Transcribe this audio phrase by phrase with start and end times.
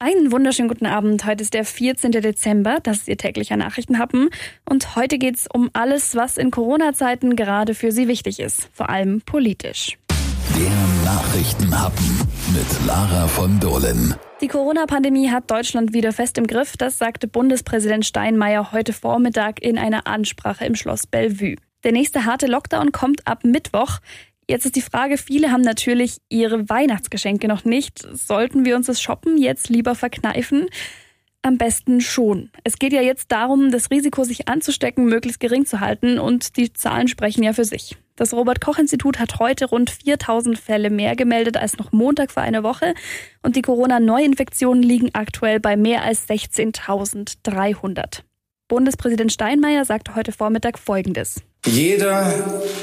[0.00, 1.26] Einen wunderschönen guten Abend.
[1.26, 2.12] Heute ist der 14.
[2.12, 4.30] Dezember, das ist Ihr täglicher Nachrichtenhappen.
[4.64, 8.90] Und heute geht es um alles, was in Corona-Zeiten gerade für Sie wichtig ist, vor
[8.90, 9.98] allem politisch.
[10.56, 10.70] Der
[11.04, 12.20] Nachrichtenhappen
[12.54, 14.14] mit Lara von Dohlen.
[14.40, 19.78] Die Corona-Pandemie hat Deutschland wieder fest im Griff, das sagte Bundespräsident Steinmeier heute Vormittag in
[19.78, 21.56] einer Ansprache im Schloss Bellevue.
[21.82, 23.98] Der nächste harte Lockdown kommt ab Mittwoch.
[24.50, 27.98] Jetzt ist die Frage, viele haben natürlich ihre Weihnachtsgeschenke noch nicht.
[28.16, 30.68] Sollten wir uns das Shoppen jetzt lieber verkneifen?
[31.42, 32.50] Am besten schon.
[32.64, 36.72] Es geht ja jetzt darum, das Risiko, sich anzustecken, möglichst gering zu halten und die
[36.72, 37.96] Zahlen sprechen ja für sich.
[38.16, 42.42] Das Robert Koch Institut hat heute rund 4000 Fälle mehr gemeldet als noch Montag vor
[42.42, 42.94] einer Woche
[43.42, 48.22] und die Corona-Neuinfektionen liegen aktuell bei mehr als 16.300.
[48.66, 51.42] Bundespräsident Steinmeier sagte heute Vormittag Folgendes.
[51.66, 52.32] Jeder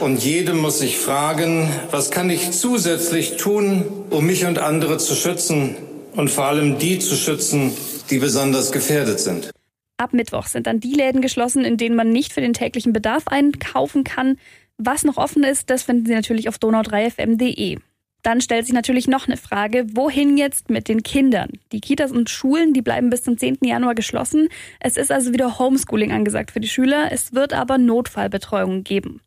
[0.00, 5.14] und jede muss sich fragen, was kann ich zusätzlich tun, um mich und andere zu
[5.14, 5.76] schützen
[6.14, 7.72] und vor allem die zu schützen,
[8.10, 9.50] die besonders gefährdet sind.
[9.98, 13.28] Ab Mittwoch sind dann die Läden geschlossen, in denen man nicht für den täglichen Bedarf
[13.28, 14.38] einkaufen kann.
[14.76, 17.78] Was noch offen ist, das finden Sie natürlich auf donau3fm.de.
[18.22, 21.50] Dann stellt sich natürlich noch eine Frage, wohin jetzt mit den Kindern?
[21.72, 23.58] Die Kitas und Schulen, die bleiben bis zum 10.
[23.62, 24.48] Januar geschlossen.
[24.78, 27.10] Es ist also wieder Homeschooling angesagt für die Schüler.
[27.10, 29.20] Es wird aber Notfallbetreuung geben.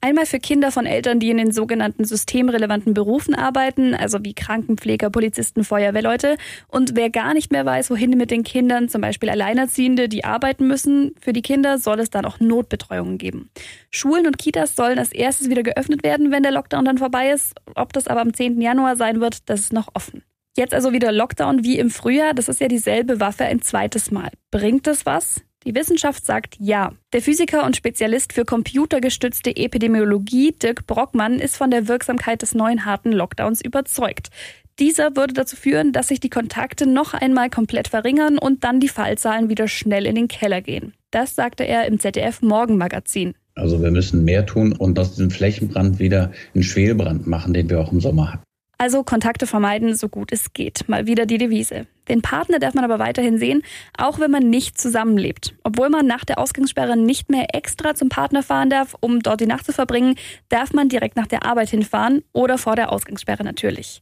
[0.00, 5.10] Einmal für Kinder von Eltern, die in den sogenannten systemrelevanten Berufen arbeiten, also wie Krankenpfleger,
[5.10, 6.36] Polizisten, Feuerwehrleute.
[6.68, 10.66] Und wer gar nicht mehr weiß, wohin mit den Kindern, zum Beispiel Alleinerziehende, die arbeiten
[10.66, 13.50] müssen, für die Kinder soll es dann auch Notbetreuungen geben.
[13.90, 17.54] Schulen und Kitas sollen als erstes wieder geöffnet werden, wenn der Lockdown dann vorbei ist.
[17.74, 18.60] Ob das aber am 10.
[18.60, 20.22] Januar sein wird, das ist noch offen.
[20.56, 22.34] Jetzt also wieder Lockdown wie im Frühjahr.
[22.34, 24.30] Das ist ja dieselbe Waffe ein zweites Mal.
[24.50, 25.42] Bringt das was?
[25.68, 26.94] Die Wissenschaft sagt ja.
[27.12, 32.86] Der Physiker und Spezialist für computergestützte Epidemiologie Dirk Brockmann ist von der Wirksamkeit des neuen
[32.86, 34.30] harten Lockdowns überzeugt.
[34.78, 38.88] Dieser würde dazu führen, dass sich die Kontakte noch einmal komplett verringern und dann die
[38.88, 40.94] Fallzahlen wieder schnell in den Keller gehen.
[41.10, 43.34] Das sagte er im ZDF Morgenmagazin.
[43.54, 47.78] Also wir müssen mehr tun und aus diesem Flächenbrand wieder einen Schwelbrand machen, den wir
[47.78, 48.47] auch im Sommer hatten.
[48.80, 50.88] Also Kontakte vermeiden, so gut es geht.
[50.88, 51.88] Mal wieder die Devise.
[52.08, 53.62] Den Partner darf man aber weiterhin sehen,
[53.96, 55.54] auch wenn man nicht zusammenlebt.
[55.64, 59.46] Obwohl man nach der Ausgangssperre nicht mehr extra zum Partner fahren darf, um dort die
[59.46, 60.14] Nacht zu verbringen,
[60.48, 64.00] darf man direkt nach der Arbeit hinfahren oder vor der Ausgangssperre natürlich.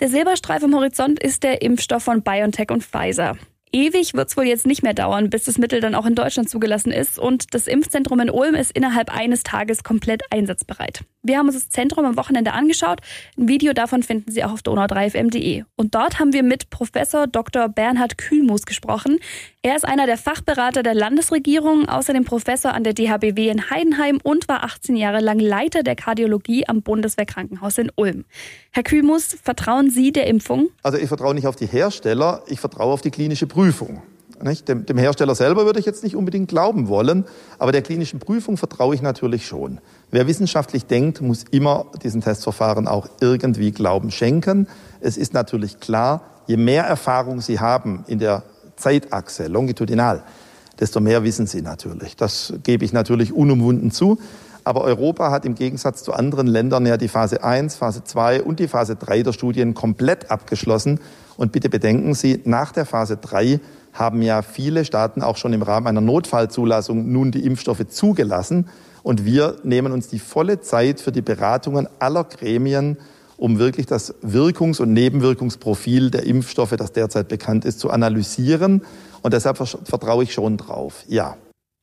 [0.00, 3.38] Der Silberstreif am Horizont ist der Impfstoff von BioNTech und Pfizer.
[3.72, 6.50] Ewig wird es wohl jetzt nicht mehr dauern, bis das Mittel dann auch in Deutschland
[6.50, 11.04] zugelassen ist und das Impfzentrum in Ulm ist innerhalb eines Tages komplett einsatzbereit.
[11.22, 13.00] Wir haben uns das Zentrum am Wochenende angeschaut.
[13.36, 15.64] Ein Video davon finden Sie auch auf donau3fm.de.
[15.76, 17.68] Und dort haben wir mit Professor Dr.
[17.68, 19.18] Bernhard Kühlmus gesprochen.
[19.62, 24.48] Er ist einer der Fachberater der Landesregierung, außerdem Professor an der DHBW in Heidenheim und
[24.48, 28.24] war 18 Jahre lang Leiter der Kardiologie am Bundeswehrkrankenhaus in Ulm.
[28.70, 30.70] Herr Kühlmus, vertrauen Sie der Impfung?
[30.82, 34.00] Also ich vertraue nicht auf die Hersteller, ich vertraue auf die klinische Prüfung.
[34.66, 37.26] Dem, dem, Hersteller selber würde ich jetzt nicht unbedingt glauben wollen,
[37.58, 39.82] aber der klinischen Prüfung vertraue ich natürlich schon.
[40.10, 44.66] Wer wissenschaftlich denkt, muss immer diesen Testverfahren auch irgendwie Glauben schenken.
[45.02, 48.44] Es ist natürlich klar, je mehr Erfahrung Sie haben in der
[48.76, 50.22] Zeitachse, longitudinal,
[50.80, 52.16] desto mehr wissen Sie natürlich.
[52.16, 54.18] Das gebe ich natürlich unumwunden zu.
[54.70, 58.60] Aber Europa hat im Gegensatz zu anderen Ländern ja die Phase 1, Phase 2 und
[58.60, 61.00] die Phase 3 der Studien komplett abgeschlossen.
[61.36, 63.58] Und bitte bedenken Sie, nach der Phase 3
[63.92, 68.68] haben ja viele Staaten auch schon im Rahmen einer Notfallzulassung nun die Impfstoffe zugelassen.
[69.02, 72.96] Und wir nehmen uns die volle Zeit für die Beratungen aller Gremien,
[73.38, 78.82] um wirklich das Wirkungs- und Nebenwirkungsprofil der Impfstoffe, das derzeit bekannt ist, zu analysieren.
[79.22, 81.02] Und deshalb vertraue ich schon drauf.
[81.08, 81.36] Ja.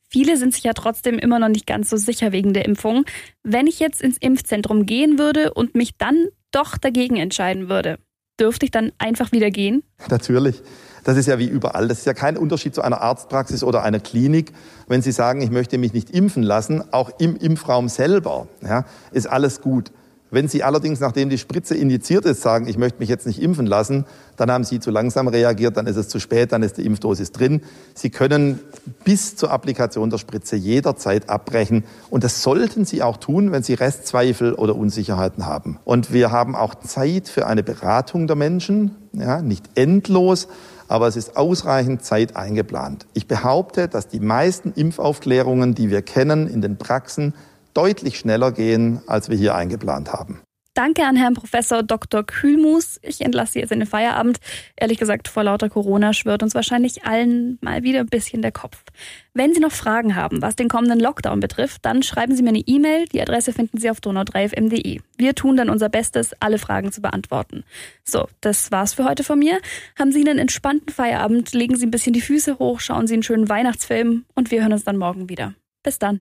[0.08, 3.04] Viele sind sich ja trotzdem immer noch nicht ganz so sicher wegen der Impfung.
[3.42, 7.98] Wenn ich jetzt ins Impfzentrum gehen würde und mich dann doch dagegen entscheiden würde,
[8.40, 9.82] dürfte ich dann einfach wieder gehen?
[10.08, 10.62] Natürlich.
[11.04, 11.88] Das ist ja wie überall.
[11.88, 14.52] Das ist ja kein Unterschied zu einer Arztpraxis oder einer Klinik.
[14.88, 19.26] Wenn Sie sagen, ich möchte mich nicht impfen lassen, auch im Impfraum selber, ja, ist
[19.26, 19.90] alles gut.
[20.30, 23.66] Wenn Sie allerdings, nachdem die Spritze injiziert ist, sagen, ich möchte mich jetzt nicht impfen
[23.66, 24.04] lassen,
[24.36, 27.32] dann haben Sie zu langsam reagiert, dann ist es zu spät, dann ist die Impfdosis
[27.32, 27.62] drin.
[27.94, 28.60] Sie können
[29.04, 31.84] bis zur Applikation der Spritze jederzeit abbrechen.
[32.10, 35.78] Und das sollten Sie auch tun, wenn Sie Restzweifel oder Unsicherheiten haben.
[35.84, 40.48] Und wir haben auch Zeit für eine Beratung der Menschen, ja, nicht endlos,
[40.88, 43.06] aber es ist ausreichend Zeit eingeplant.
[43.12, 47.34] Ich behaupte, dass die meisten Impfaufklärungen, die wir kennen in den Praxen,
[47.78, 50.40] deutlich schneller gehen, als wir hier eingeplant haben.
[50.74, 52.24] Danke an Herrn Professor Dr.
[52.24, 52.98] Kühlmus.
[53.02, 54.38] Ich entlasse jetzt in den Feierabend.
[54.76, 58.82] Ehrlich gesagt, vor lauter Corona schwirrt uns wahrscheinlich allen mal wieder ein bisschen der Kopf.
[59.32, 62.64] Wenn Sie noch Fragen haben, was den kommenden Lockdown betrifft, dann schreiben Sie mir eine
[62.66, 63.04] E-Mail.
[63.06, 65.00] Die Adresse finden Sie auf donau3fm.de.
[65.16, 67.62] Wir tun dann unser Bestes, alle Fragen zu beantworten.
[68.04, 69.60] So, das war's für heute von mir.
[69.96, 73.22] Haben Sie einen entspannten Feierabend, legen Sie ein bisschen die Füße hoch, schauen Sie einen
[73.22, 75.54] schönen Weihnachtsfilm und wir hören uns dann morgen wieder.
[75.84, 76.16] Bis dann.